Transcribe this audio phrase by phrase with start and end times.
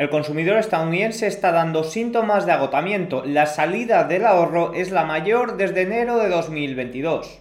[0.00, 3.22] El consumidor estadounidense está dando síntomas de agotamiento.
[3.26, 7.38] La salida del ahorro es la mayor desde enero de 2022.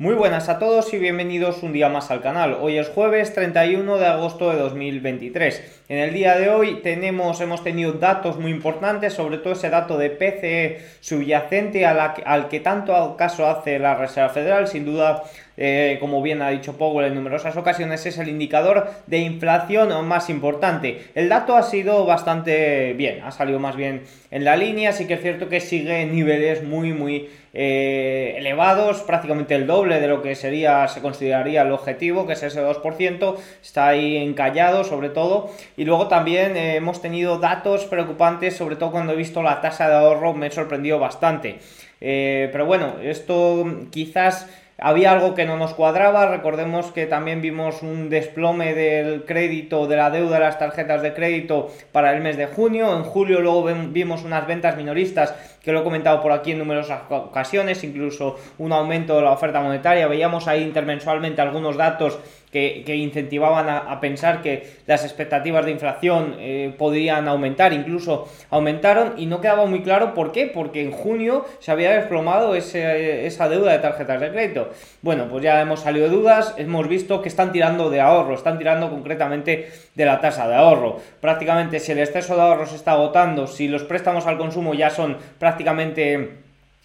[0.00, 2.56] Muy buenas a todos y bienvenidos un día más al canal.
[2.60, 5.82] Hoy es jueves 31 de agosto de 2023.
[5.88, 9.98] En el día de hoy tenemos, hemos tenido datos muy importantes, sobre todo ese dato
[9.98, 15.24] de PCE subyacente al que tanto caso hace la Reserva Federal, sin duda
[15.60, 20.30] eh, como bien ha dicho Powell en numerosas ocasiones, es el indicador de inflación más
[20.30, 21.06] importante.
[21.16, 25.14] El dato ha sido bastante bien, ha salido más bien en la línea, sí que
[25.14, 30.22] es cierto que sigue en niveles muy, muy eh, elevados, prácticamente el doble de lo
[30.22, 35.50] que sería, se consideraría el objetivo, que es ese 2%, está ahí encallado sobre todo.
[35.76, 39.88] Y luego también eh, hemos tenido datos preocupantes, sobre todo cuando he visto la tasa
[39.88, 41.58] de ahorro, me he sorprendido bastante.
[41.98, 44.46] pero bueno, esto quizás
[44.78, 49.96] había algo que no nos cuadraba, recordemos que también vimos un desplome del crédito, de
[49.96, 53.64] la deuda de las tarjetas de crédito para el mes de junio, en julio luego
[53.90, 58.72] vimos unas ventas minoristas que lo he comentado por aquí en numerosas ocasiones, incluso un
[58.72, 62.18] aumento de la oferta monetaria, veíamos ahí intermensualmente algunos datos
[62.50, 69.26] que, incentivaban a, pensar que las expectativas de inflación eh, podrían aumentar, incluso aumentaron y
[69.26, 73.78] no quedaba muy claro por qué, porque en junio se había desplomado esa deuda de
[73.80, 74.70] tarjetas de crédito.
[75.02, 78.58] Bueno, pues ya hemos salido de dudas, hemos visto que están tirando de ahorro, están
[78.58, 81.00] tirando concretamente de la tasa de ahorro.
[81.20, 84.88] Prácticamente si el exceso de ahorro se está agotando, si los préstamos al consumo ya
[84.90, 85.57] son prácticamente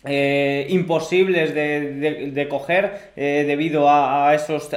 [0.06, 4.70] eh, imposibles de, coger eh, debido a, esos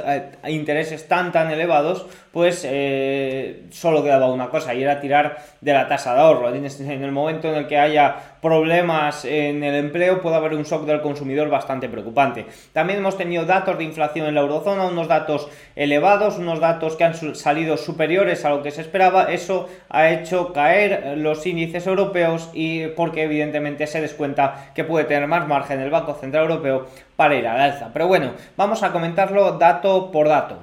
[0.47, 2.05] intereses tan tan elevados,
[2.37, 6.53] pues eh, solo quedaba una cosa y era tirar de la tasa de ahorro.
[6.53, 10.85] En el momento en el que haya problemas en el empleo puede haber un shock
[10.85, 12.45] del consumidor bastante preocupante.
[12.73, 17.05] También hemos tenido datos de inflación en la eurozona, unos datos elevados, unos datos que
[17.05, 19.33] han salido superiores a lo que se esperaba.
[19.33, 25.27] Eso ha hecho caer los índices europeos y porque evidentemente se descuenta que puede tener
[25.27, 26.85] más margen el Banco Central Europeo
[27.15, 27.89] para ir al alza.
[27.91, 30.59] Pero bueno, vamos a comentarlo dato por dato.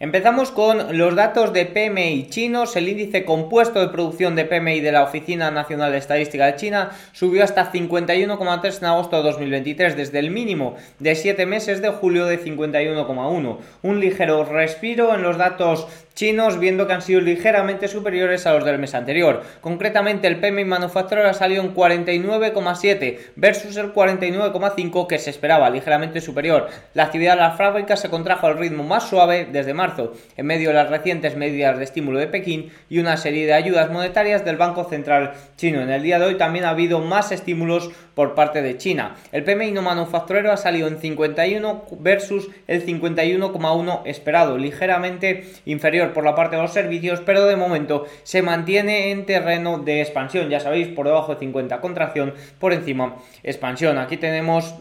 [0.00, 2.76] Empezamos con los datos de PMI chinos.
[2.76, 6.90] El índice compuesto de producción de PMI de la Oficina Nacional de Estadística de China
[7.10, 12.26] subió hasta 51,3 en agosto de 2023, desde el mínimo de 7 meses de julio
[12.26, 13.58] de 51,1.
[13.82, 15.88] Un ligero respiro en los datos
[16.18, 19.44] chinos, viendo que han sido ligeramente superiores a los del mes anterior.
[19.60, 26.20] Concretamente, el PMI manufacturero ha salido en 49,7 versus el 49,5 que se esperaba, ligeramente
[26.20, 26.66] superior.
[26.94, 30.70] La actividad de las fábricas se contrajo al ritmo más suave desde marzo, en medio
[30.70, 34.56] de las recientes medidas de estímulo de Pekín y una serie de ayudas monetarias del
[34.56, 35.82] Banco Central chino.
[35.82, 39.14] En el día de hoy también ha habido más estímulos por parte de China.
[39.30, 46.24] El PMI no manufacturero ha salido en 51 versus el 51,1 esperado, ligeramente inferior por
[46.24, 50.48] la parte de los servicios, pero de momento se mantiene en terreno de expansión.
[50.48, 53.98] Ya sabéis, por debajo de 50 contracción, por encima expansión.
[53.98, 54.74] Aquí tenemos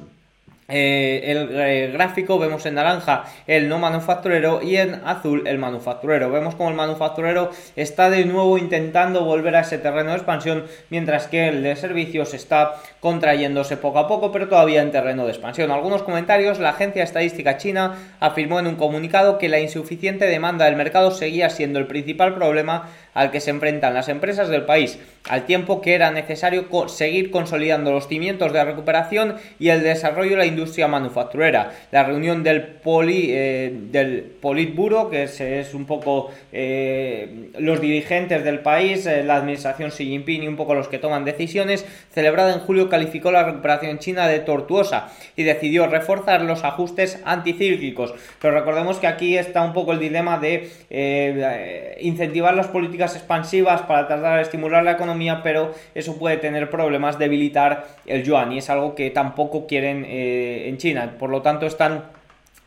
[0.69, 6.29] eh, el eh, gráfico vemos en naranja el no manufacturero y en azul el manufacturero.
[6.29, 11.27] Vemos como el manufacturero está de nuevo intentando volver a ese terreno de expansión, mientras
[11.27, 15.71] que el de servicios está contrayéndose poco a poco, pero todavía en terreno de expansión.
[15.71, 20.75] Algunos comentarios, la agencia estadística china afirmó en un comunicado que la insuficiente demanda del
[20.75, 25.47] mercado seguía siendo el principal problema al que se enfrentan las empresas del país, al
[25.47, 30.37] tiempo que era necesario seguir consolidando los cimientos de la recuperación y el desarrollo de
[30.37, 31.71] la industria manufacturera.
[31.91, 38.59] La reunión del, poli, eh, del Politburo, que es, un poco eh, los dirigentes del
[38.59, 42.59] país, eh, la administración Xi Jinping y un poco los que toman decisiones, celebrada en
[42.59, 48.13] julio calificó la recuperación china de tortuosa y decidió reforzar los ajustes anticíclicos.
[48.39, 54.07] Pero recordemos que aquí está un poco el dilema de incentivar las políticas expansivas para
[54.07, 58.69] tratar de estimular la economía, pero eso puede tener problemas, debilitar el yuan y es
[58.69, 61.15] algo que tampoco quieren eh, en China.
[61.17, 62.16] Por lo tanto, están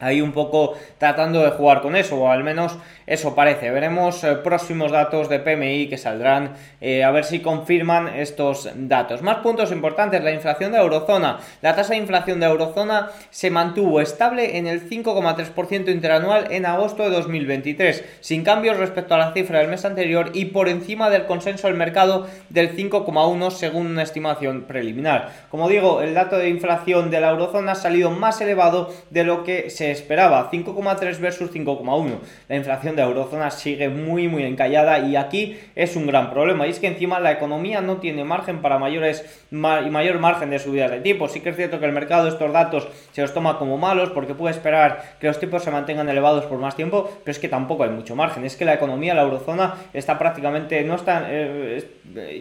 [0.01, 2.77] ahí un poco tratando de jugar con eso, o al menos
[3.07, 3.71] eso parece.
[3.71, 9.23] Veremos eh, próximos datos de PMI que saldrán, eh, a ver si confirman estos datos.
[9.23, 11.39] Más puntos importantes, la inflación de eurozona.
[11.61, 17.03] La tasa de inflación de eurozona se mantuvo estable en el 5,3% interanual en agosto
[17.03, 21.27] de 2023, sin cambios respecto a la cifra del mes anterior y por encima del
[21.27, 25.33] consenso del mercado del 5,1 según una estimación preliminar.
[25.51, 29.45] Como digo, el dato de inflación de la eurozona ha salido más elevado de lo
[29.45, 32.19] que se esperaba, 5,3 versus 5,1.
[32.49, 36.71] La inflación de eurozona sigue muy muy encallada y aquí es un gran problema y
[36.71, 40.91] es que encima la economía no tiene margen para mayores y mayor margen de subidas
[40.91, 41.33] de tipos.
[41.33, 44.35] Sí que es cierto que el mercado estos datos se los toma como malos porque
[44.35, 47.85] puede esperar que los tipos se mantengan elevados por más tiempo, pero es que tampoco
[47.85, 48.45] hay mucho margen.
[48.45, 51.83] Es que la economía, la eurozona está prácticamente no está eh,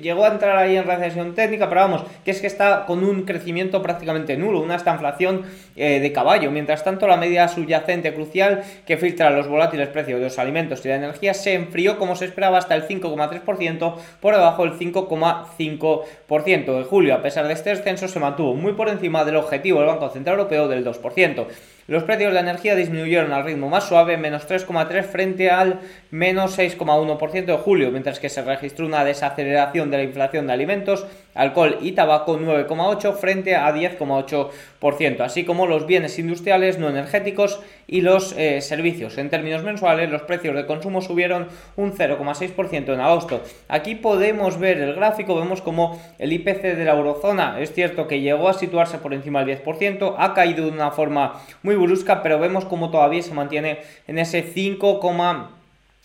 [0.02, 3.24] llegó a entrar ahí en recesión técnica, pero vamos, que es que está con un
[3.24, 5.44] crecimiento prácticamente nulo, una estanflación
[5.76, 6.52] eh, de caballo.
[6.52, 10.96] Mientras tanto, la subyacente crucial que filtra los volátiles precios de los alimentos y la
[10.96, 17.16] energía se enfrió como se esperaba hasta el 5,3% por debajo del 5,5% de julio.
[17.16, 20.38] A pesar de este descenso, se mantuvo muy por encima del objetivo del Banco Central
[20.38, 21.46] Europeo del 2%.
[21.90, 25.80] Los precios de la energía disminuyeron al ritmo más suave, menos 3,3 frente al
[26.12, 31.08] menos 6,1% de julio, mientras que se registró una desaceleración de la inflación de alimentos,
[31.34, 38.02] alcohol y tabaco 9,8 frente a 10,8%, así como los bienes industriales no energéticos y
[38.02, 39.18] los eh, servicios.
[39.18, 43.42] En términos mensuales, los precios de consumo subieron un 0,6% en agosto.
[43.68, 48.22] Aquí podemos ver el gráfico, vemos como el IPC de la eurozona es cierto que
[48.22, 51.79] llegó a situarse por encima del 10%, ha caído de una forma muy
[52.24, 55.00] pero vemos como todavía se mantiene en ese 5,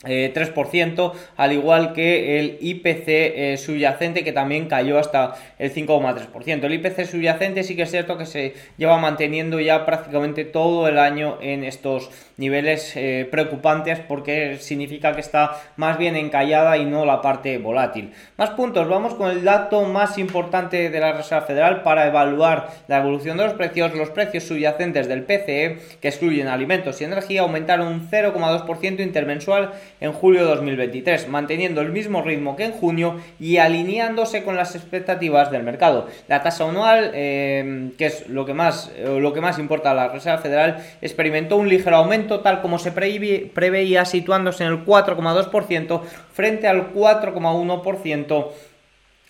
[0.04, 6.64] 3%, eh, al igual que el IPC eh, subyacente que también cayó hasta el 5,3%.
[6.64, 10.98] El IPC subyacente sí que es cierto que se lleva manteniendo ya prácticamente todo el
[10.98, 17.04] año en estos niveles eh, preocupantes porque significa que está más bien encallada y no
[17.04, 18.12] la parte volátil.
[18.36, 22.98] Más puntos, vamos con el dato más importante de la Reserva Federal para evaluar la
[22.98, 23.94] evolución de los precios.
[23.94, 30.12] Los precios subyacentes del PCE, que excluyen alimentos y energía, aumentaron un 0,2% intermensual en
[30.12, 35.50] julio de 2023, manteniendo el mismo ritmo que en junio y alineándose con las expectativas
[35.50, 36.08] del mercado.
[36.28, 39.94] La tasa anual, eh, que es lo que, más, eh, lo que más importa a
[39.94, 46.02] la Reserva Federal, experimentó un ligero aumento tal como se preveía, situándose en el 4,2%
[46.32, 48.52] frente al 4,1%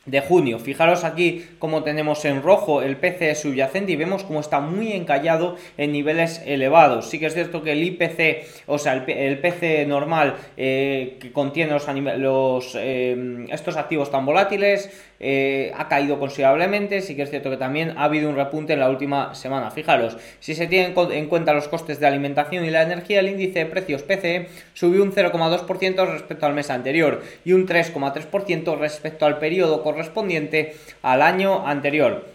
[0.07, 0.59] de junio.
[0.59, 5.57] Fijaros aquí como tenemos en rojo el PC subyacente y vemos cómo está muy encallado
[5.79, 7.09] en niveles elevados.
[7.09, 11.77] Sí que es cierto que el IPC, o sea, el, PC normal eh, que contiene
[12.19, 14.91] los, eh, estos activos tan volátiles
[15.21, 17.01] eh, ha caído considerablemente.
[17.01, 19.71] Sí que es cierto que también ha habido un repunte en la última semana.
[19.71, 23.61] Fijaros, si se tienen en cuenta los costes de alimentación y la energía, el índice
[23.61, 29.39] de precios PCE subió un 0,2% respecto al mes anterior y un 3,3% respecto al
[29.39, 29.94] periodo correspondiente
[31.03, 32.27] al año anterior.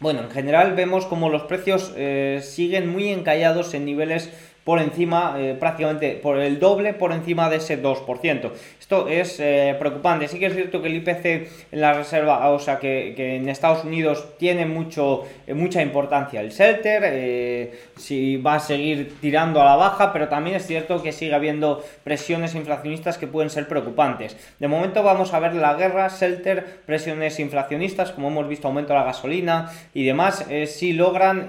[0.00, 4.30] Bueno, en general vemos como los precios eh, siguen muy encallados en niveles
[4.64, 8.52] por encima, eh, prácticamente por el doble por encima de ese 2%.
[8.78, 10.28] Esto es eh, preocupante.
[10.28, 13.84] Sí que es cierto que el IPC en la reserva, o sea, que, en Estados
[13.84, 19.76] Unidos tiene mucho, eh, mucha importancia el shelter, si va a seguir tirando a la
[19.76, 24.36] baja, pero también es cierto que sigue habiendo presiones inflacionistas que pueden ser preocupantes.
[24.58, 28.98] De momento vamos a ver la guerra, shelter, presiones inflacionistas, como hemos visto, aumento de
[28.98, 31.48] la gasolina y demás, si logran,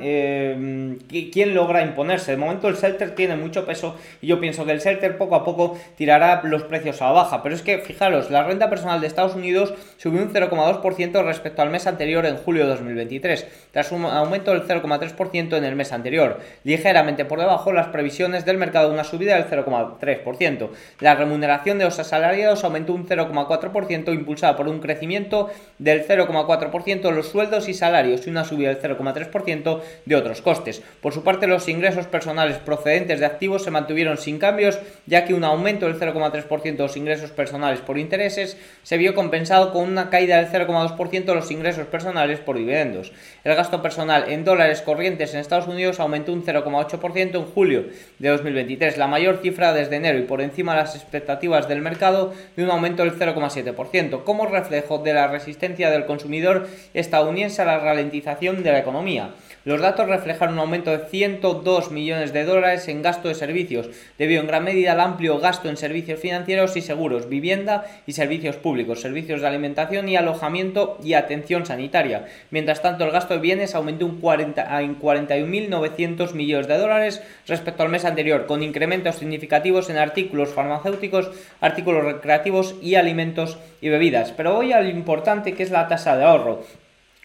[1.09, 2.31] quién logra imponerse.
[2.31, 5.43] De momento el shelter tiene mucho peso y yo pienso que el Shelter poco a
[5.43, 7.43] poco tirará los precios a la baja.
[7.43, 11.69] Pero es que, fijaros, la renta personal de Estados Unidos subió un 0,2% respecto al
[11.69, 16.39] mes anterior en julio de 2023, tras un aumento del 0,3% en el mes anterior,
[16.63, 20.69] ligeramente por debajo las previsiones del mercado de una subida del 0,3%.
[20.99, 27.11] La remuneración de los asalariados aumentó un 0,4%, impulsada por un crecimiento del 0,4% de
[27.11, 30.81] los sueldos y salarios y una subida del 0,3% de otros costes.
[31.01, 35.33] Por su parte, los ingresos personales procedentes de activos se mantuvieron sin cambios, ya que
[35.33, 40.11] un aumento del 0,3% de los ingresos personales por intereses se vio compensado con una
[40.11, 43.11] caída del 0,2% de los ingresos personales por dividendos.
[43.43, 47.85] El gasto personal en dólares corrientes en Estados Unidos aumentó un 0,8% en julio
[48.19, 52.33] de 2023, la mayor cifra desde enero y por encima de las expectativas del mercado
[52.55, 57.79] de un aumento del 0,7%, como reflejo de la resistencia del consumidor estadounidense a la
[57.79, 59.31] ralentización de la economía.
[59.65, 64.41] Los datos reflejan un aumento de 102 millones de dólares en gasto de servicios, debido
[64.41, 69.01] en gran medida al amplio gasto en servicios financieros y seguros, vivienda y servicios públicos,
[69.01, 72.25] servicios de alimentación y alojamiento y atención sanitaria.
[72.51, 77.83] Mientras tanto, el gasto de bienes aumentó un 40, en 41.900 millones de dólares respecto
[77.83, 84.31] al mes anterior, con incrementos significativos en artículos farmacéuticos, artículos recreativos y alimentos y bebidas.
[84.31, 86.63] Pero voy al importante que es la tasa de ahorro.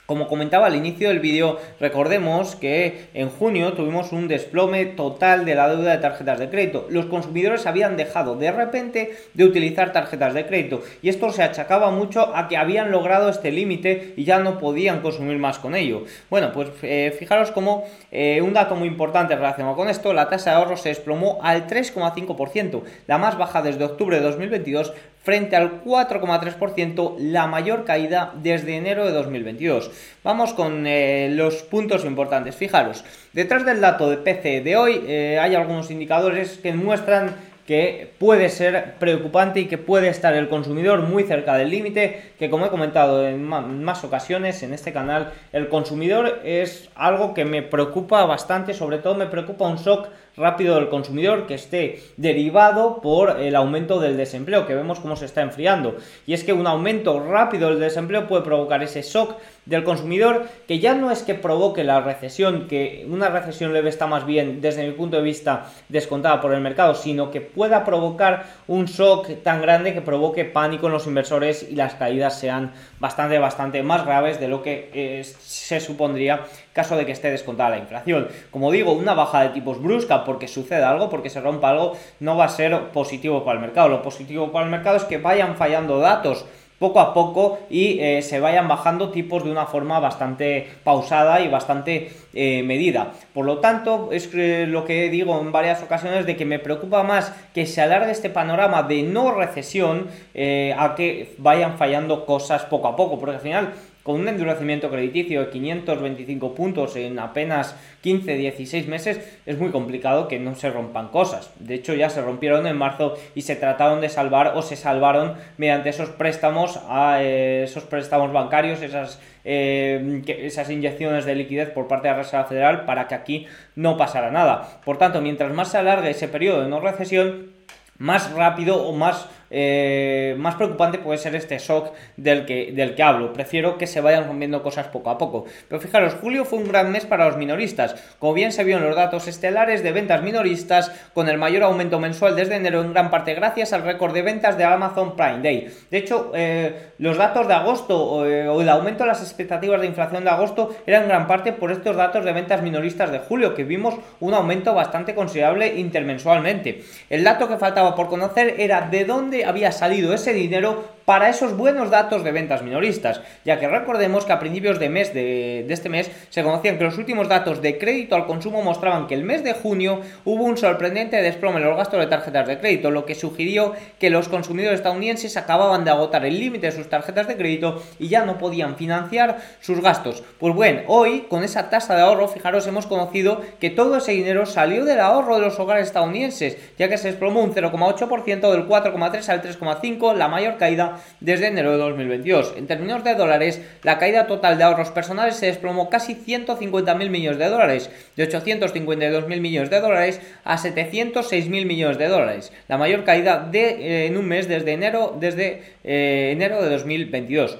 [0.08, 5.54] Como comentaba al inicio del vídeo, recordemos que en junio tuvimos un desplome total de
[5.54, 6.86] la deuda de tarjetas de crédito.
[6.88, 11.90] Los consumidores habían dejado de repente de utilizar tarjetas de crédito y esto se achacaba
[11.90, 16.04] mucho a que habían logrado este límite y ya no podían consumir más con ello.
[16.30, 20.52] Bueno, pues eh, fijaros como eh, un dato muy importante relacionado con esto, la tasa
[20.52, 25.84] de ahorro se desplomó al 3,5%, la más baja desde octubre de 2022 frente al
[25.84, 29.90] 4,3%, la mayor caída desde enero de 2022.
[30.24, 32.56] Vamos con eh, los puntos importantes.
[32.56, 37.34] Fijaros, detrás del dato de PC de hoy eh, hay algunos indicadores que muestran
[37.68, 42.48] que puede ser preocupante y que puede estar el consumidor muy cerca del límite, que
[42.48, 47.60] como he comentado en más ocasiones en este canal, el consumidor es algo que me
[47.60, 50.08] preocupa bastante, sobre todo me preocupa un shock
[50.38, 55.24] rápido del consumidor que esté derivado por el aumento del desempleo, que vemos cómo se
[55.24, 55.96] está enfriando.
[56.26, 60.78] Y es que un aumento rápido del desempleo puede provocar ese shock del consumidor que
[60.78, 64.86] ya no es que provoque la recesión, que una recesión leve está más bien desde
[64.86, 69.60] mi punto de vista descontada por el mercado, sino que pueda provocar un shock tan
[69.60, 74.40] grande que provoque pánico en los inversores y las caídas sean bastante, bastante más graves
[74.40, 78.28] de lo que eh, se supondría caso de que esté descontada la inflación.
[78.50, 82.36] Como digo, una baja de tipos brusca porque sucede algo, porque se rompa algo, no
[82.36, 83.88] va a ser positivo para el mercado.
[83.88, 86.46] Lo positivo para el mercado es que vayan fallando datos
[86.78, 91.48] poco a poco y eh, se vayan bajando tipos de una forma bastante pausada y
[91.48, 93.12] bastante eh, medida.
[93.34, 97.32] Por lo tanto, es lo que digo en varias ocasiones de que me preocupa más
[97.52, 102.88] que se alargue este panorama de no recesión eh, a que vayan fallando cosas poco
[102.88, 103.72] a poco, porque al final
[104.08, 110.38] con un endurecimiento crediticio de 525 puntos en apenas 15-16 meses, es muy complicado que
[110.38, 111.52] no se rompan cosas.
[111.58, 115.34] De hecho, ya se rompieron en marzo y se trataron de salvar o se salvaron
[115.58, 121.86] mediante esos préstamos a eh, esos préstamos bancarios, esas, eh, esas inyecciones de liquidez por
[121.86, 123.46] parte de la Reserva Federal para que aquí
[123.76, 124.80] no pasara nada.
[124.86, 127.58] Por tanto, mientras más se alargue ese periodo de no recesión,
[127.98, 133.02] más rápido o más eh, más preocupante puede ser este shock del que, del que
[133.02, 133.32] hablo.
[133.32, 135.46] Prefiero que se vayan rompiendo cosas poco a poco.
[135.68, 137.96] Pero fijaros, julio fue un gran mes para los minoristas.
[138.18, 141.98] Como bien se vio en los datos estelares de ventas minoristas, con el mayor aumento
[142.00, 145.72] mensual desde enero, en gran parte gracias al récord de ventas de Amazon Prime Day.
[145.90, 149.86] De hecho, eh, los datos de agosto eh, o el aumento de las expectativas de
[149.86, 153.54] inflación de agosto eran en gran parte por estos datos de ventas minoristas de julio,
[153.54, 156.82] que vimos un aumento bastante considerable intermensualmente.
[157.08, 161.56] El dato que faltaba por conocer era de dónde había salido ese dinero para esos
[161.56, 165.88] buenos datos de ventas minoristas, ya que recordemos que a principios de mes de, este
[165.88, 169.42] mes se conocían que los últimos datos de crédito al consumo mostraban que el mes
[169.42, 173.14] de junio hubo un sorprendente desplome en los gastos de tarjetas de crédito, lo que
[173.14, 177.82] sugirió que los consumidores estadounidenses acababan de agotar el límite de sus tarjetas de crédito
[177.98, 180.22] y ya no podían financiar sus gastos.
[180.38, 184.44] Pues bueno, hoy con esa tasa de ahorro, fijaros, hemos conocido que todo ese dinero
[184.44, 189.28] salió del ahorro de los hogares estadounidenses, ya que se desplomó un 0,8% del 4,3
[189.30, 192.54] al 3,5, la mayor caída desde enero de 2022.
[192.56, 197.38] En términos de dólares, la caída total de ahorros personales se desplomó casi 150.000 millones
[197.38, 203.38] de dólares, de 852.000 millones de dólares a 706.000 millones de dólares, la mayor caída
[203.38, 207.58] de, eh, en un mes desde enero, desde, eh, enero de 2022.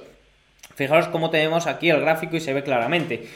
[0.75, 3.27] Fijaros cómo tenemos aquí el gráfico y se ve claramente.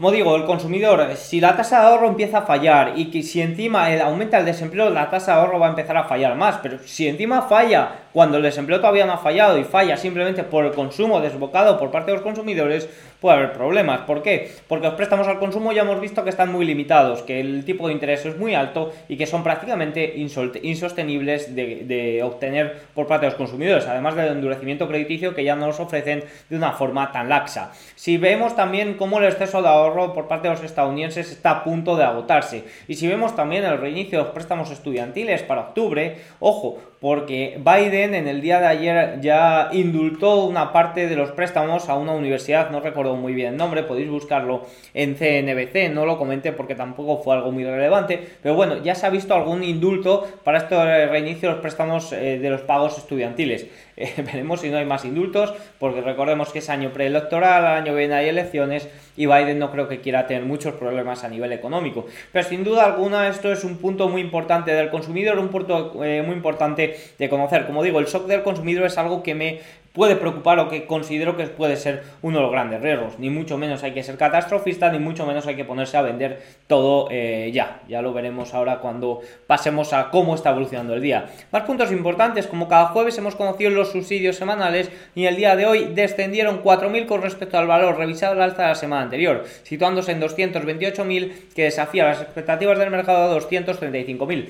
[0.00, 3.42] Como digo, el consumidor, si la tasa de ahorro empieza a fallar y que si
[3.42, 6.56] encima aumenta el desempleo, la tasa de ahorro va a empezar a fallar más.
[6.62, 10.64] Pero si encima falla cuando el desempleo todavía no ha fallado y falla simplemente por
[10.64, 12.88] el consumo desbocado por parte de los consumidores,
[13.20, 14.00] puede haber problemas.
[14.02, 14.50] ¿Por qué?
[14.66, 17.86] Porque los préstamos al consumo ya hemos visto que están muy limitados, que el tipo
[17.86, 23.32] de interés es muy alto y que son prácticamente insostenibles de, obtener por parte de
[23.32, 27.28] los consumidores, además del endurecimiento crediticio que ya no nos ofrecen de una forma tan
[27.28, 27.72] laxa.
[27.94, 31.64] Si vemos también cómo el exceso de ahorro por parte de los estadounidenses está a
[31.64, 36.18] punto de agotarse y si vemos también el reinicio de los préstamos estudiantiles para octubre,
[36.40, 41.88] ojo, porque Biden en el día de ayer ya indultó una parte de los préstamos
[41.88, 46.18] a una universidad, no recuerdo muy bien el nombre, podéis buscarlo en CNBC, no lo
[46.18, 50.28] comenté porque tampoco fue algo muy relevante, pero bueno, ya se ha visto algún indulto
[50.44, 53.66] para este reinicio de los préstamos eh, de los pagos estudiantiles.
[54.00, 57.98] Eh, veremos si no hay más indultos, porque recordemos que es año preelectoral, año que
[57.98, 62.06] viene hay elecciones y Biden no creo que quiera tener muchos problemas a nivel económico.
[62.32, 66.22] Pero sin duda alguna esto es un punto muy importante del consumidor, un punto eh,
[66.22, 67.66] muy importante de conocer.
[67.66, 69.60] Como digo, el shock del consumidor es algo que me
[69.92, 73.18] puede preocupar o que considero que puede ser uno de los grandes riesgos.
[73.18, 76.42] Ni mucho menos hay que ser catastrofista, ni mucho menos hay que ponerse a vender
[76.66, 77.80] todo eh, ya.
[77.88, 81.26] Ya lo veremos ahora cuando pasemos a cómo está evolucionando el día.
[81.50, 85.66] Más puntos importantes, como cada jueves hemos conocido los subsidios semanales y el día de
[85.66, 90.12] hoy descendieron 4.000 con respecto al valor revisado al alza de la semana anterior, situándose
[90.12, 94.48] en 228.000 que desafía las expectativas del mercado a 235.000.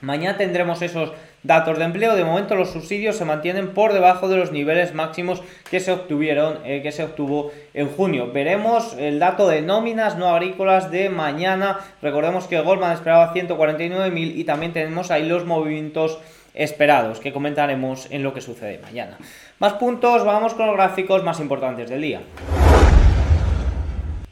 [0.00, 1.12] Mañana tendremos esos
[1.44, 2.16] datos de empleo.
[2.16, 6.58] De momento los subsidios se mantienen por debajo de los niveles máximos que se obtuvieron,
[6.64, 8.32] eh, que se obtuvo en junio.
[8.32, 11.78] Veremos el dato de nóminas no agrícolas de mañana.
[12.02, 16.18] Recordemos que Goldman esperaba 149.000 y también tenemos ahí los movimientos
[16.54, 19.18] esperados que comentaremos en lo que sucede mañana.
[19.58, 22.20] Más puntos, vamos con los gráficos más importantes del día.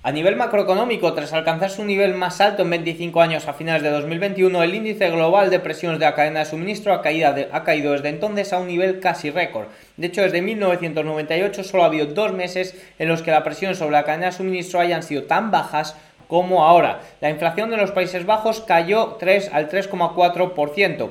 [0.05, 3.91] A nivel macroeconómico, tras alcanzar su nivel más alto en 25 años a finales de
[3.91, 8.53] 2021, el índice global de presiones de la cadena de suministro ha, caído desde entonces
[8.53, 9.69] a un nivel casi récord.
[9.97, 13.93] De hecho, desde 1998 solo ha habido dos meses en los que la presión sobre
[13.93, 17.03] la cadena de suministro hayan sido tan bajas como ahora.
[17.21, 21.11] La inflación de los Países Bajos cayó 3 al 3,4%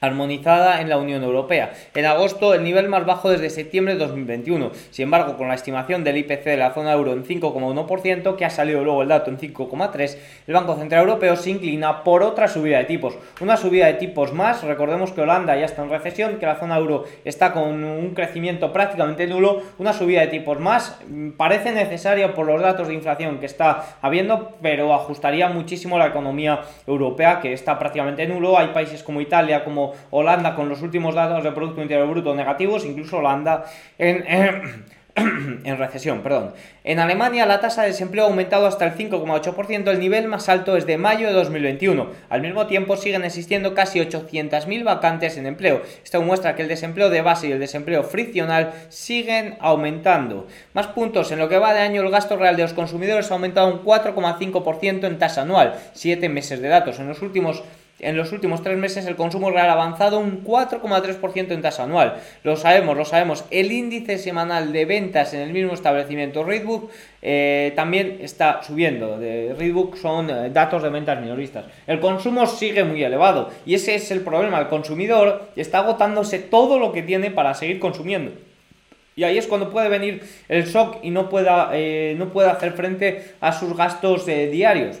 [0.00, 1.72] armonizada en la Unión Europea.
[1.94, 4.70] En agosto, el nivel más bajo desde septiembre de 2021.
[4.90, 8.50] Sin embargo, con la estimación del IPC de la zona euro en 5,1%, que ha
[8.50, 12.78] salido luego el dato en 5,3%, el Banco Central Europeo se inclina por otra subida
[12.78, 13.16] de tipos.
[13.40, 16.76] Una subida de tipos más, recordemos que Holanda ya está en recesión, que la zona
[16.76, 22.34] euro está con un crecimiento prácticamente nulo, una subida de tipos más mm, parece necesaria
[22.34, 27.52] por los datos de inflación que está habiendo, pero ajustaría muchísimo la economía europea, que
[27.52, 28.58] está prácticamente nulo.
[28.58, 32.84] Hay países como Italia, como Holanda con los últimos datos de Producto Interior Bruto negativos,
[32.84, 33.64] incluso Holanda
[33.98, 34.24] en,
[35.78, 36.22] recesión.
[36.22, 36.52] Perdón.
[36.84, 40.76] En Alemania la tasa de desempleo ha aumentado hasta el 5,8%, el nivel más alto
[40.76, 42.08] es de mayo de 2021.
[42.28, 45.82] Al mismo tiempo siguen existiendo casi 800.000 vacantes en empleo.
[46.04, 50.46] Esto muestra que el desempleo de base y el desempleo friccional siguen aumentando.
[50.72, 53.34] Más puntos, en lo que va de año el gasto real de los consumidores ha
[53.34, 56.98] aumentado un 4,5% en tasa anual, 7 meses de datos.
[56.98, 57.62] En los últimos
[58.00, 62.16] en los últimos tres meses el consumo real ha avanzado un 4,3% en tasa anual.
[62.44, 63.44] Lo sabemos, lo sabemos.
[63.50, 66.90] El índice semanal de ventas en el mismo establecimiento Readbook
[67.22, 69.18] eh, también está subiendo.
[69.18, 71.64] De Readbook son eh, datos de ventas minoristas.
[71.86, 74.60] El consumo sigue muy elevado y ese es el problema.
[74.60, 78.32] El consumidor está agotándose todo lo que tiene para seguir consumiendo.
[79.16, 82.74] Y ahí es cuando puede venir el shock y no pueda, eh, no pueda hacer
[82.74, 85.00] frente a sus gastos diarios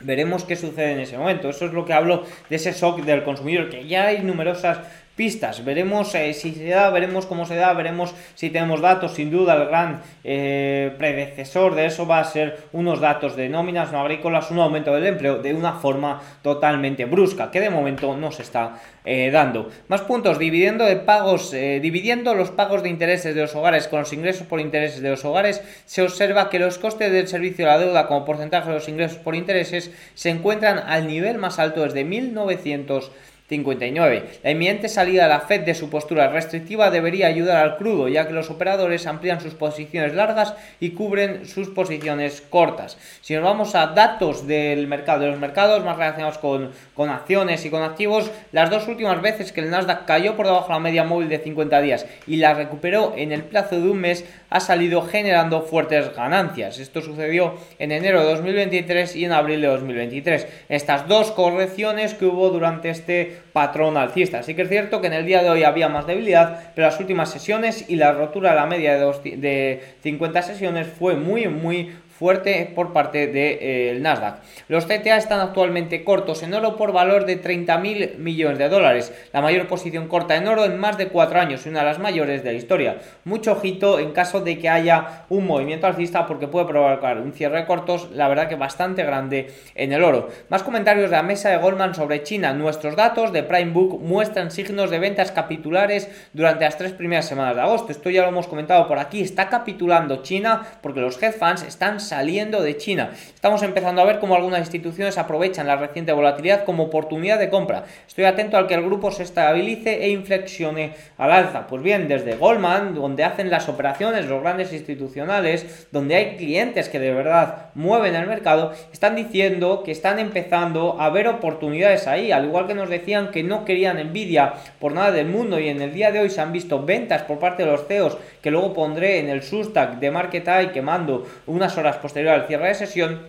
[0.00, 1.48] veremos qué sucede en ese momento.
[1.48, 4.78] Eso es lo que hablo de ese shock del consumidor, que ya hay numerosas
[5.16, 5.64] pistas.
[5.64, 9.14] Veremos eh, si se da, veremos cómo se da, veremos si tenemos datos.
[9.14, 13.92] Sin duda, el gran eh, predecesor de eso va a ser unos datos de nóminas
[13.92, 18.32] no agrícolas, un aumento del empleo de una forma totalmente brusca, que de momento no
[18.32, 19.70] se está eh, dando.
[19.88, 24.12] Más puntos, dividiendo de pagos, dividiendo los pagos de intereses de los hogares con los
[24.12, 27.78] ingresos por intereses de los hogares, se observa que los costes del servicio de la
[27.78, 32.04] deuda como porcentaje de los ingresos por intereses se encuentran al nivel más alto desde
[32.04, 33.12] 1900
[33.48, 34.40] 59.
[34.42, 38.26] La inminente salida de la Fed de su postura restrictiva debería ayudar al crudo, ya
[38.26, 42.96] que los operadores amplían sus posiciones largas y cubren sus posiciones cortas.
[43.20, 47.66] Si nos vamos a datos del mercado, de los mercados más relacionados con, con acciones
[47.66, 50.80] y con activos, las dos últimas veces que el Nasdaq cayó por debajo de la
[50.80, 54.60] media móvil de 50 días y la recuperó en el plazo de un mes, ha
[54.60, 56.78] salido generando fuertes ganancias.
[56.78, 60.46] Esto sucedió en enero de 2023 y en abril de 2023.
[60.70, 64.38] Estas dos correcciones que hubo durante este patrón alcista.
[64.38, 66.98] Así que es cierto que en el día de hoy había más debilidad, pero las
[67.00, 71.92] últimas sesiones y la rotura de la media de, de 50 sesiones fue muy, muy
[72.18, 73.58] fuerte por parte del de,
[73.90, 74.38] eh, Nasdaq.
[74.68, 79.42] Los CTA están actualmente cortos en oro por valor de 30.000 millones de dólares, la
[79.42, 82.44] mayor posición corta en oro en más de cuatro años y una de las mayores
[82.44, 82.98] de la historia.
[83.24, 87.58] Mucho ojito en caso de que haya un movimiento alcista porque puede provocar un cierre
[87.58, 90.28] de cortos, la verdad que bastante grande en el oro.
[90.48, 92.52] Más comentarios de la mesa de Goldman sobre China.
[92.52, 97.56] Nuestros datos de Prime Book muestran signos de ventas capitulares durante las tres primeras semanas
[97.56, 97.90] de agosto.
[97.90, 99.20] Esto ya lo hemos comentado por aquí.
[99.20, 103.10] Está capitulando China porque los hedge funds están saliendo de China.
[103.34, 107.84] Estamos empezando a ver cómo algunas instituciones aprovechan la reciente volatilidad como oportunidad de compra.
[108.06, 111.66] Estoy atento al que el grupo se estabilice e inflexione al alza.
[111.66, 116.98] Pues bien, desde Goldman, donde hacen las operaciones los grandes institucionales, donde hay clientes que
[116.98, 122.44] de verdad mueven el mercado, están diciendo que están empezando a ver oportunidades ahí, al
[122.44, 125.92] igual que nos decían que no querían Nvidia por nada del mundo y en el
[125.92, 129.20] día de hoy se han visto ventas por parte de los CEOs que luego pondré
[129.20, 133.22] en el Substack de Market Eye que mando unas horas posterior al cierre de sesión,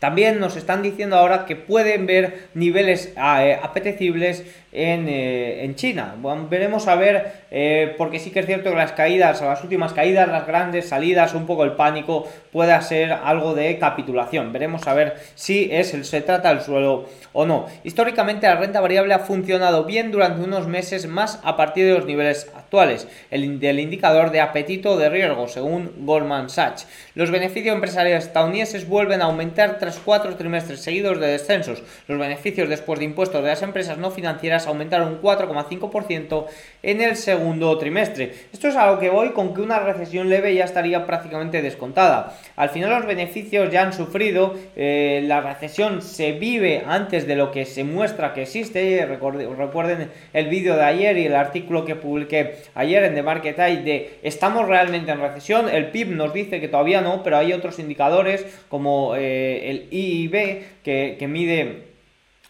[0.00, 6.16] También nos están diciendo ahora que pueden ver niveles eh, apetecibles en, eh, en, China.
[6.48, 10.28] Veremos a ver, eh, porque sí que es cierto que las caídas, las últimas caídas,
[10.28, 14.52] las grandes salidas, un poco el pánico, pueda ser algo de capitulación.
[14.52, 17.66] Veremos a ver si es, se trata del suelo o no.
[17.84, 22.06] Históricamente la renta variable ha funcionado bien durante unos meses más a partir de los
[22.06, 26.86] niveles actuales, el del indicador de apetito de riesgo, según Goldman Sachs.
[27.14, 31.82] Los beneficios empresariales estadounidenses vuelven a aumentar tras cuatro trimestres seguidos de descensos.
[32.08, 36.46] Los beneficios después de impuestos de las empresas no financieras aumentaron un 4,5%
[36.82, 38.32] en el segundo trimestre.
[38.52, 42.36] Esto es a lo que voy con que una recesión leve ya estaría prácticamente descontada.
[42.56, 47.50] Al final los beneficios ya han sufrido, eh, la recesión se vive antes de lo
[47.50, 49.06] que se muestra que existe.
[49.06, 53.82] Recuerden el vídeo de ayer y el artículo que publiqué ayer en The Market Eye
[53.82, 55.68] de estamos realmente en recesión.
[55.68, 60.82] El PIB nos dice que todavía no, pero hay otros indicadores como eh, el IIB
[60.82, 61.91] que, que mide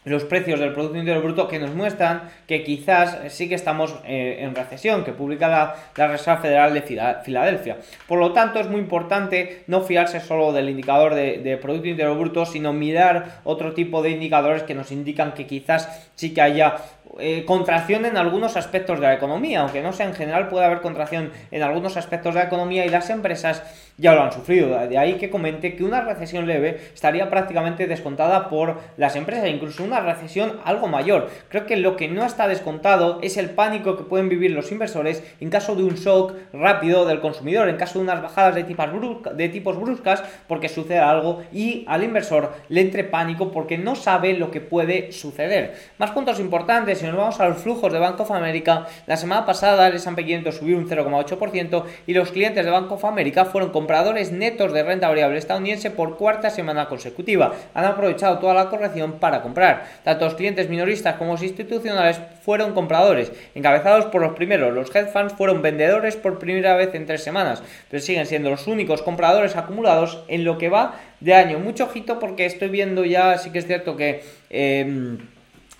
[0.05, 4.38] los precios del Producto Interior Bruto que nos muestran que quizás sí que estamos eh,
[4.41, 6.83] en recesión, que publica la, Reserva Federal de
[7.25, 7.79] Filadelfia.
[8.09, 12.47] Por lo tanto, es muy importante no fiarse solo del indicador de, Producto Interior Bruto,
[12.47, 16.77] sino mirar otro tipo de indicadores que nos indican que quizás sí que haya
[17.18, 20.81] eh, contracción en algunos aspectos de la economía, aunque no sea en general, puede haber
[20.81, 23.62] contracción en algunos aspectos de la economía y las empresas
[23.98, 24.79] ya lo han sufrido.
[24.87, 29.85] De ahí que comente que una recesión leve estaría prácticamente descontada por las empresas, incluso
[29.85, 31.31] una recesión algo mayor.
[31.48, 35.22] Creo que lo que no está descontado es el pánico que pueden vivir los inversores
[35.40, 39.48] en caso de un shock rápido del consumidor, en caso de unas bajadas de, de
[39.48, 44.51] tipos bruscas, porque sucede algo y al inversor le entre pánico porque no sabe lo
[44.51, 45.75] que puede suceder.
[45.98, 49.45] Más puntos importantes, si nos vamos a los flujos de Bank of America, la semana
[49.45, 53.71] pasada el S&P 500 subió un 0,8% y los clientes de Bank of America fueron
[53.71, 57.55] compradores netos de renta variable estadounidense por cuarta semana consecutiva.
[57.75, 59.85] Han aprovechado toda la corrección para comprar.
[60.05, 64.73] Tanto los clientes minoristas como los institucionales fueron compradores, encabezados por los primeros.
[64.73, 68.69] Los hedge funds fueron vendedores por primera vez en tres semanas, pero siguen siendo los
[68.69, 71.59] únicos compradores acumulados en lo que va de año.
[71.59, 74.23] Mucho ojito porque estoy viendo ya, sí que es cierto que...
[74.51, 75.32] En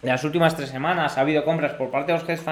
[0.03, 2.43] las últimas tres semanas ha habido compras por parte de los hedge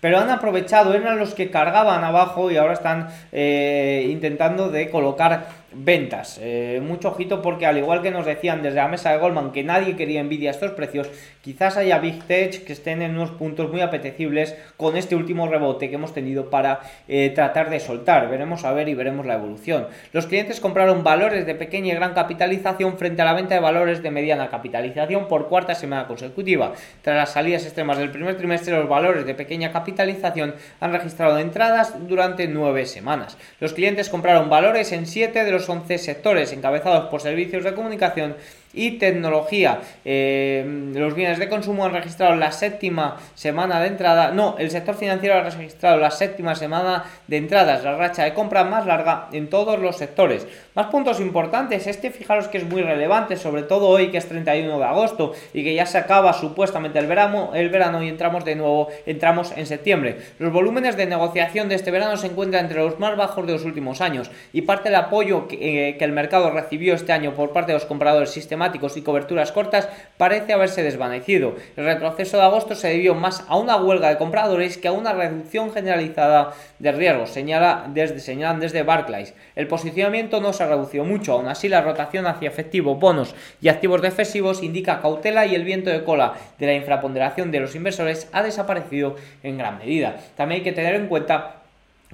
[0.00, 5.46] pero han aprovechado, eran los que cargaban abajo y ahora están eh, intentando de colocar
[5.72, 6.38] ventas.
[6.40, 9.62] Eh, mucho ojito porque al igual que nos decían desde la mesa de Goldman que
[9.62, 11.10] nadie quería envidia estos precios,
[11.42, 15.88] quizás haya Big Tech que estén en unos puntos muy apetecibles con este último rebote
[15.88, 18.28] que hemos tenido para eh, tratar de soltar.
[18.30, 19.86] Veremos a ver y veremos la evolución.
[20.12, 24.02] Los clientes compraron valores de pequeña y gran capitalización frente a la venta de valores
[24.02, 26.72] de mediana capitalización por cuarta semana consecutiva.
[27.02, 31.94] Tras las salidas extremas del primer trimestre, los valores de pequeña capitalización han registrado entradas
[32.08, 33.36] durante nueve semanas.
[33.60, 38.36] Los clientes compraron valores en siete de los 11 sectores encabezados por servicios de comunicación
[38.78, 39.80] y tecnología.
[40.04, 40.64] Eh,
[40.94, 44.30] los bienes de consumo han registrado la séptima semana de entrada.
[44.30, 48.62] No, el sector financiero ha registrado la séptima semana de entradas, la racha de compra
[48.62, 50.46] más larga en todos los sectores.
[50.74, 54.78] Más puntos importantes, este fijaros que es muy relevante, sobre todo hoy que es 31
[54.78, 58.54] de agosto y que ya se acaba supuestamente el verano, el verano y entramos de
[58.54, 60.18] nuevo, entramos en septiembre.
[60.38, 63.64] Los volúmenes de negociación de este verano se encuentran entre los más bajos de los
[63.64, 67.52] últimos años y parte del apoyo que, eh, que el mercado recibió este año por
[67.52, 71.54] parte de los compradores sistemáticos y coberturas cortas parece haberse desvanecido.
[71.76, 75.12] El retroceso de agosto se debió más a una huelga de compradores que a una
[75.12, 79.34] reducción generalizada de riesgos, señala desde, señalan desde Barclays.
[79.56, 84.02] El posicionamiento no se redució mucho, aún así la rotación hacia efectivos, bonos y activos
[84.02, 88.42] defensivos indica cautela y el viento de cola de la infraponderación de los inversores ha
[88.42, 90.16] desaparecido en gran medida.
[90.36, 91.57] También hay que tener en cuenta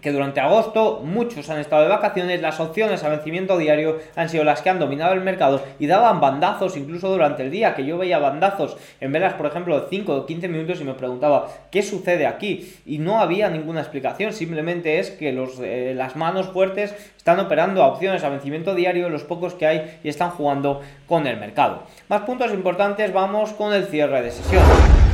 [0.05, 4.45] que durante agosto muchos han estado de vacaciones, las opciones a vencimiento diario han sido
[4.45, 7.97] las que han dominado el mercado y daban bandazos incluso durante el día, que yo
[7.97, 11.83] veía bandazos en velas, por ejemplo, de 5 o 15 minutos y me preguntaba, ¿qué
[11.83, 12.71] sucede aquí?
[12.85, 17.83] Y no había ninguna explicación, simplemente es que los, eh, las manos fuertes están operando
[17.83, 21.85] a opciones a vencimiento diario, los pocos que hay, y están jugando con el mercado.
[22.11, 25.14] Más puntos importantes, vamos con el cierre de sesión.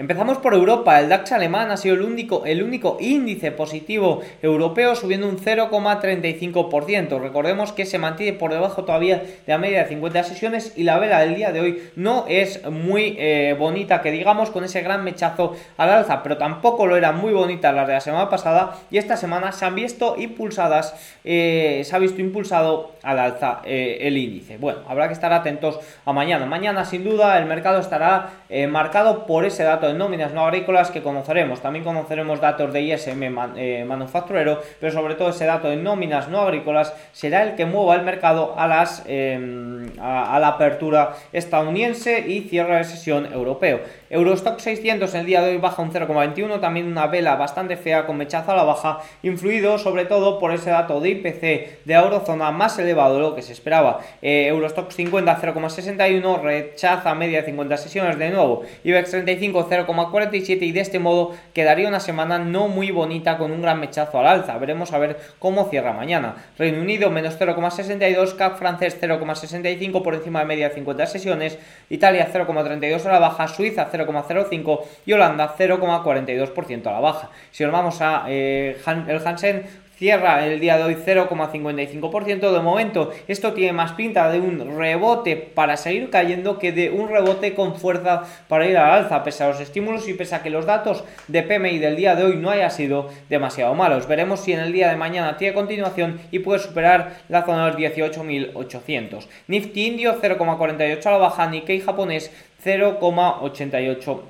[0.00, 4.94] Empezamos por Europa, el DAX alemán ha sido el único, el único índice positivo europeo
[4.94, 7.20] subiendo un 0,35%.
[7.20, 10.98] Recordemos que se mantiene por debajo todavía de la media de 50 sesiones y la
[10.98, 15.04] vela del día de hoy no es muy eh, bonita, que digamos, con ese gran
[15.04, 18.96] mechazo al alza, pero tampoco lo era muy bonita la de la semana pasada y
[18.96, 24.16] esta semana se han visto impulsadas, eh, se ha visto impulsado al alza eh, el
[24.16, 24.56] índice.
[24.56, 26.46] Bueno, habrá que estar atentos a mañana.
[26.46, 28.30] Mañana sin duda el mercado estará
[28.66, 31.60] marcado por ese dato de nóminas no agrícolas que conoceremos.
[31.60, 33.22] También conoceremos datos de ISM
[33.56, 37.94] eh, manufacturero, pero sobre todo ese dato de nóminas no agrícolas será el que mueva
[37.96, 43.80] el mercado a, las, em, a, la apertura estadounidense y cierre de sesión europeo.
[44.12, 48.06] Eurostock 600 en el día de hoy baja un 0,21, también una vela bastante fea
[48.06, 52.50] con mechazo a la baja, influido sobre todo por ese dato de IPC de eurozona
[52.50, 54.00] más elevado de lo que se esperaba.
[54.20, 58.62] Eh, Eurostock 50 0,61, rechaza media de 50 sesiones de nuevo.
[58.82, 63.62] IBEX 35 0,47 y de este modo quedaría una semana no muy bonita con un
[63.62, 64.58] gran mechazo al alza.
[64.58, 66.34] Veremos a ver cómo cierra mañana.
[66.58, 71.58] Reino Unido menos 0,62, CAC francés 0,65 por encima de media de 50 sesiones,
[71.90, 77.30] Italia 0,32 a la baja, Suiza 0,05 y Holanda 0,42% a la baja.
[77.50, 78.76] Si nos vamos a eh,
[79.08, 79.66] el Hansen
[80.00, 82.52] cierra el día de hoy 0,55%.
[82.52, 87.10] De momento, esto tiene más pinta de un rebote para seguir cayendo que de un
[87.10, 90.48] rebote con fuerza para ir al alza, pese a los estímulos y pese a que
[90.48, 94.08] los datos de PMI del día de hoy no hayan sido demasiado malos.
[94.08, 97.72] Veremos si en el día de mañana tiene continuación y puede superar la zona de
[97.72, 99.26] los 18.800.
[99.48, 102.32] Nifty indio 0,48 a la baja, Nikkei japonés
[102.64, 104.20] 0,88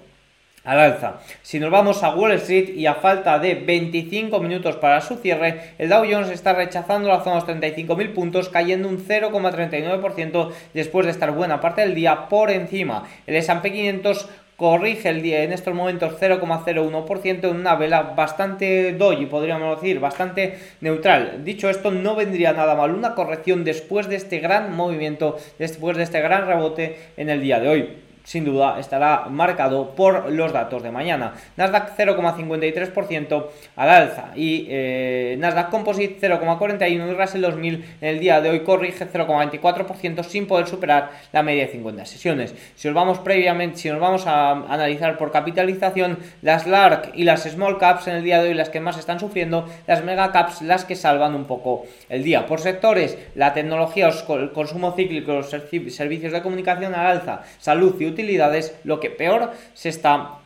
[0.65, 1.21] al alza.
[1.43, 5.75] Si nos vamos a Wall Street y a falta de 25 minutos para su cierre,
[5.79, 11.07] el Dow Jones está rechazando la zona de los 35.000 puntos, cayendo un 0,39% después
[11.07, 13.09] de estar buena parte del día por encima.
[13.27, 19.25] El S&P 500 corrige el día en estos momentos 0,01% en una vela bastante doji,
[19.25, 21.43] podríamos decir, bastante neutral.
[21.43, 26.03] Dicho esto, no vendría nada mal una corrección después de este gran movimiento, después de
[26.03, 30.83] este gran rebote en el día de hoy sin duda estará marcado por los datos
[30.83, 31.35] de mañana.
[31.57, 38.41] Nasdaq 0,53% al alza y eh, Nasdaq Composite 0,41% y Russell 2000 en el día
[38.41, 42.55] de hoy corrige 0,24% sin poder superar la media de 50 sesiones.
[42.75, 47.43] Si nos vamos previamente, si nos vamos a analizar por capitalización, las large y las
[47.43, 50.63] small caps en el día de hoy las que más están sufriendo, las mega caps
[50.63, 52.47] las que salvan un poco el día.
[52.47, 58.75] Por sectores, la tecnología, el consumo cíclico, los servicios de comunicación al alza, salud utilidades,
[58.85, 60.40] lo que peor se está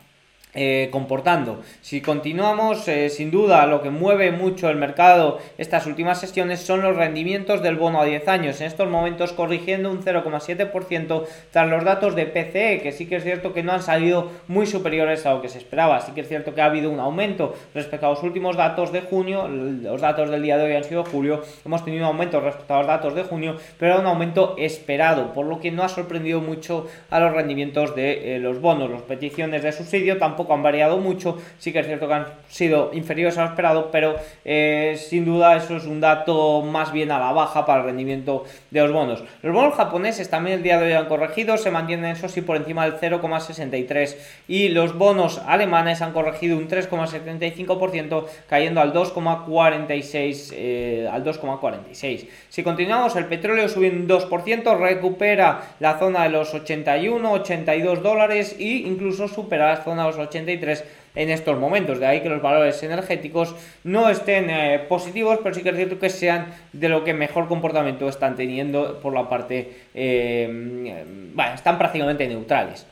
[0.54, 1.62] eh, comportando.
[1.80, 6.80] Si continuamos, eh, sin duda lo que mueve mucho el mercado estas últimas sesiones son
[6.80, 11.82] los rendimientos del bono a 10 años, en estos momentos corrigiendo un 0,7% tras los
[11.82, 15.34] datos de PCE, que sí que es cierto que no han salido muy superiores a
[15.34, 18.10] lo que se esperaba, sí que es cierto que ha habido un aumento respecto a
[18.10, 21.84] los últimos datos de junio, los datos del día de hoy han sido julio, hemos
[21.84, 25.60] tenido un aumento respecto a los datos de junio, pero un aumento esperado, por lo
[25.60, 29.72] que no ha sorprendido mucho a los rendimientos de eh, los bonos, las peticiones de
[29.72, 33.48] subsidio tampoco han variado mucho, sí que es cierto que han sido inferiores a lo
[33.48, 37.80] esperado, pero eh, sin duda eso es un dato más bien a la baja para
[37.80, 39.24] el rendimiento de los bonos.
[39.42, 42.56] Los bonos japoneses también el día de hoy han corregido, se mantienen eso sí por
[42.56, 44.16] encima del 0,63
[44.48, 52.28] y los bonos alemanes han corregido un 3,75% cayendo al 2,46 eh, al 2,46.
[52.48, 58.56] Si continuamos, el petróleo sube un 2%, recupera la zona de los 81, 82 dólares
[58.58, 62.00] e incluso supera la zona de los 80 en estos momentos.
[62.00, 65.98] De ahí que los valores energéticos no estén eh, positivos, pero sí que es cierto
[65.98, 69.72] que sean de lo que mejor comportamiento están teniendo por la parte...
[69.94, 71.04] Eh,
[71.54, 72.86] están prácticamente neutrales.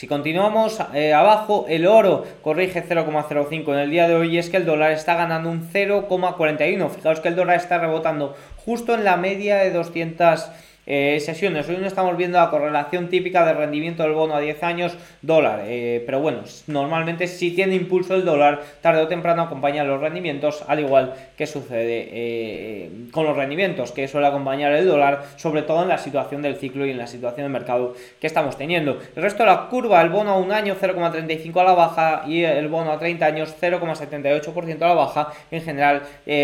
[0.00, 4.48] Si continuamos eh, abajo, el oro corrige 0,05 en el día de hoy y es
[4.48, 6.88] que el dólar está ganando un 0,41.
[6.88, 8.34] Fijaos que el dólar está rebotando
[8.64, 10.48] justo en la media de 200
[10.86, 11.68] eh, sesiones.
[11.68, 15.62] Hoy no estamos viendo la correlación típica de rendimiento del bono a 10 años dólar,
[15.66, 20.64] eh, pero bueno, normalmente si tiene impulso el dólar, tarde o temprano acompaña los rendimientos,
[20.66, 25.82] al igual que sucede eh, con los rendimientos que suele acompañar el dólar, sobre todo
[25.82, 28.98] en la situación del ciclo y en la situación del mercado que estamos teniendo.
[29.14, 32.42] El resto de la curva, el bono a un año 0,35 a la baja y
[32.42, 36.02] el bono a 30 años 0,78% a la baja, en general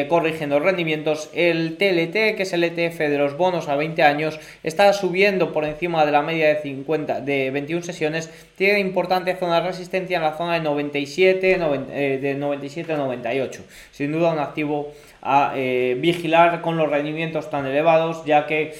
[0.08, 1.30] corrigiendo rendimientos.
[1.32, 4.25] El TLT, que es el ETF de los bonos a 20 años,
[4.62, 9.60] está subiendo por encima de la media de 50 de 21 sesiones, tiene importante zona
[9.60, 11.58] de resistencia en la zona de 97,
[11.92, 13.62] eh, de 97 98.
[13.92, 18.74] Sin duda un activo a eh, vigilar con los rendimientos tan elevados, ya que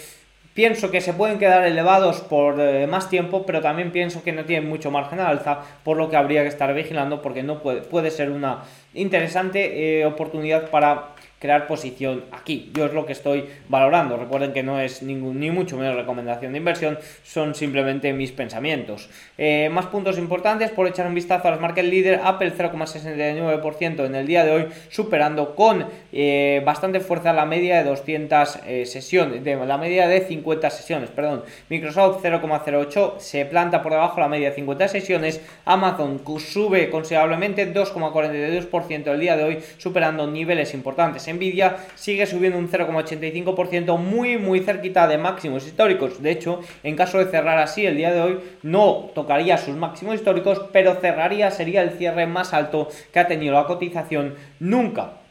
[0.57, 4.47] Pienso que se pueden quedar elevados por eh, más tiempo, pero también pienso que no
[4.47, 7.83] tienen mucho margen de alza, por lo que habría que estar vigilando porque no puede,
[7.83, 8.63] puede ser una
[8.95, 11.09] interesante oportunidad para
[11.47, 12.73] crear posición aquí.
[12.75, 14.17] Yo es lo que estoy valorando.
[14.17, 19.09] Recuerden que no es ningún, ni mucho menos recomendación de inversión, son simplemente mis pensamientos.
[19.39, 24.15] Eh, más puntos importantes por echar un vistazo a las market leader, Apple 0,69% en
[24.17, 29.45] el día de hoy, superando con eh, bastante fuerza la media de 200 eh, sesiones,
[29.45, 31.45] de la media de 50 sesiones, perdón.
[31.71, 37.73] Microsoft 0,08 se planta por debajo de la media de 50 sesiones, Amazon sube considerablemente
[37.73, 41.23] 2,42% el día de hoy, superando niveles importantes.
[41.37, 46.23] Nvidia sigue subiendo un 0,85%, muy muy cerquita de máximos históricos.
[46.23, 50.17] De hecho, en caso de cerrar así el día de hoy, no tocaría sus máximos
[50.17, 55.26] históricos, pero cerraría, sería el cierre más alto que ha tenido la cotización nunca.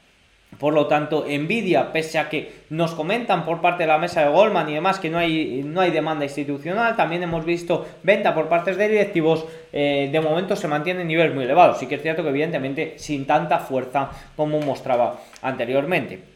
[0.59, 4.29] Por lo tanto, Nvidia, pese a que nos comentan por parte de la mesa de
[4.29, 8.47] Goldman y demás que no hay, no hay demanda institucional, también hemos visto venta por
[8.47, 11.79] partes de directivos, eh, de momento se mantiene en niveles muy elevados.
[11.79, 16.34] Sí que es cierto que evidentemente sin tanta fuerza como mostraba anteriormente.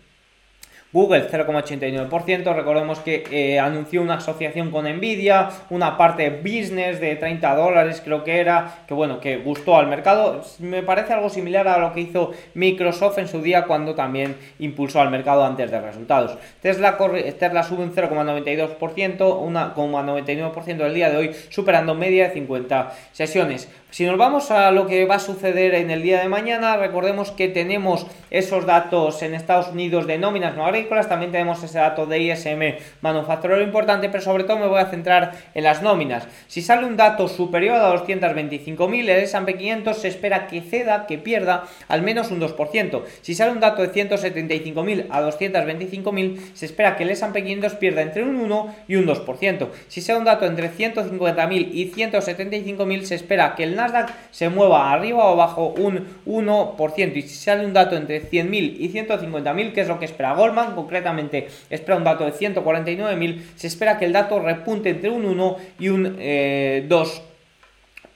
[0.92, 7.56] Google 0,89%, recordemos que eh, anunció una asociación con Nvidia, una parte business de 30
[7.56, 11.78] dólares creo que era, que bueno, que gustó al mercado, me parece algo similar a
[11.78, 16.38] lo que hizo Microsoft en su día cuando también impulsó al mercado antes de resultados.
[16.60, 23.70] Tesla, sube un 0,92%, 1,99% del día de hoy, superando media de 50 sesiones.
[23.92, 27.32] Si nos vamos a lo que va a suceder en el día de mañana, recordemos
[27.32, 32.06] que tenemos esos datos en Estados Unidos de nóminas no agrícolas, también tenemos ese dato
[32.06, 36.28] de ISM manufacturero importante, pero sobre todo me voy a centrar en las nóminas.
[36.48, 41.18] Si sale un dato superior a 225.000, el S&P 500 se espera que ceda, que
[41.18, 43.02] pierda al menos un 2%.
[43.22, 48.02] Si sale un dato de 175.000 a 225.000, se espera que el S&P 500 pierda
[48.02, 49.68] entre un 1 y un 2%.
[49.88, 54.92] Si sale un dato entre 150.000 y 175.000, se espera que el Nasdaq se mueva
[54.92, 57.16] arriba o abajo un 1%.
[57.16, 60.69] Y si sale un dato entre 100.000 y 150.000, que es lo que espera Goldman,
[60.76, 65.58] concretamente espera un dato de 149.000, se espera que el dato repunte entre un 1
[65.80, 67.22] y un 2%.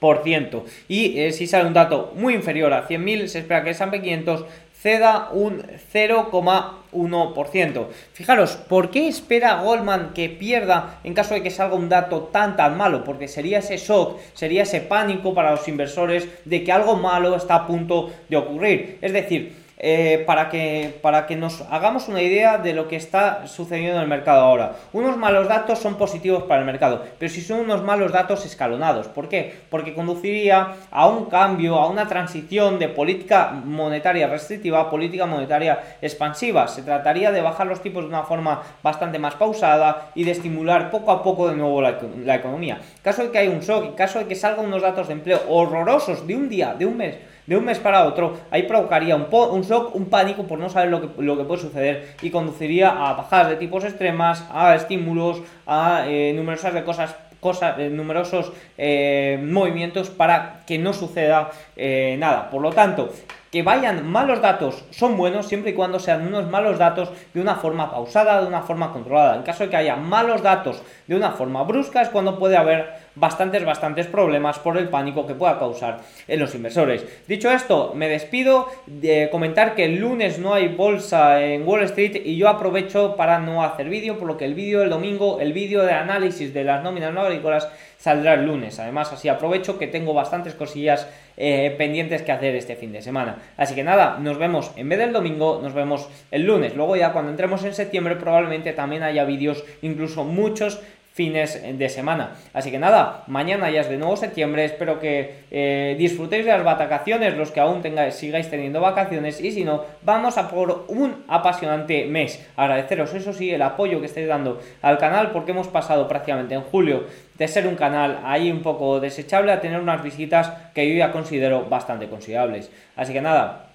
[0.04, 3.76] Eh, y eh, si sale un dato muy inferior a 100.000, se espera que el
[3.76, 4.46] S&P 500
[4.84, 5.64] ceda un
[5.94, 7.88] 0,1%.
[8.12, 12.58] Fijaros, ¿por qué espera Goldman que pierda en caso de que salga un dato tan
[12.58, 13.06] tan malo?
[13.06, 17.56] Porque sería ese shock, sería ese pánico para los inversores de que algo malo está
[17.56, 18.98] a punto de ocurrir.
[19.02, 23.48] Es decir, eh, para, que, para que nos hagamos una idea de lo que está
[23.48, 24.78] sucediendo en el mercado ahora.
[24.94, 29.10] Unos malos datos son positivos para el mercado, pero si son unos malos datos escalonados.
[29.10, 29.54] ¿Por qué?
[29.70, 35.98] Porque conduciría a un cambio, a una transición de política monetaria restrictiva a política monetaria
[36.02, 36.70] expansiva.
[36.70, 40.92] Se trataría de bajar los tipos de una forma bastante más pausada y de estimular
[40.92, 42.80] poco a poco de nuevo la, economía.
[43.02, 45.42] Caso de que haya un shock, en caso de que salgan unos datos de empleo
[45.50, 49.28] horrorosos de un día, de un mes, de un mes para otro, ahí provocaría un,
[49.32, 52.90] un shock, un pánico por no saber lo que, lo que puede suceder y conduciría
[52.90, 58.54] a bajadas de tipos extremas, a estímulos, a eh, numerosas de cosas cosas, eh, numerosos
[58.78, 62.50] eh, movimientos para que no suceda nada.
[62.50, 63.10] Por lo tanto,
[63.54, 67.54] que vayan malos datos son buenos siempre y cuando sean unos malos datos de una
[67.54, 69.36] forma pausada, de una forma controlada.
[69.36, 72.96] En caso de que haya malos datos de una forma brusca es cuando puede haber
[73.16, 77.06] bastantes, bastantes problemas por el pánico que pueda causar en los inversores.
[77.28, 82.22] Dicho esto, me despido de comentar que el lunes no hay bolsa en Wall Street
[82.26, 85.54] y yo aprovecho para no hacer vídeo, por lo que el vídeo del domingo, el
[85.54, 88.80] vídeo de análisis de las nóminas no agrícolas saldrá el lunes.
[88.80, 93.38] Además, así aprovecho que tengo bastantes cosillas eh, pendientes que hacer este fin de semana.
[93.56, 96.76] Así que nada, nos vemos en vez del domingo, nos vemos el lunes.
[96.76, 100.82] Luego ya cuando entremos en septiembre probablemente también haya vídeos, incluso muchos
[101.14, 102.32] fines de semana.
[102.54, 106.64] Así que nada, mañana ya es de nuevo septiembre, espero que eh, disfrutéis de las
[106.64, 111.24] vacaciones, los que aún tengáis, sigáis teniendo vacaciones y si no, vamos a por un
[111.28, 112.44] apasionante mes.
[112.58, 116.62] Agradeceros, eso sí, el apoyo que estáis dando al canal porque hemos pasado prácticamente en
[116.62, 117.04] julio
[117.38, 121.12] de ser un canal ahí un poco desechable a tener unas visitas que yo ya
[121.12, 122.72] considero bastante considerables.
[122.96, 123.68] Así que nada,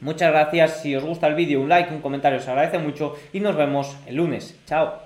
[0.00, 3.40] Muchas gracias, si os gusta el vídeo un like, un comentario os agradece mucho y
[3.40, 4.58] nos vemos el lunes.
[4.66, 5.03] Chao.